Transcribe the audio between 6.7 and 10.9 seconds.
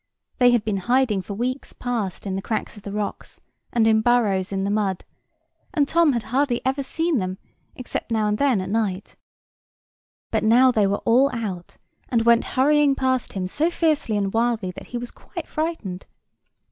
seen them, except now and then at night: but now they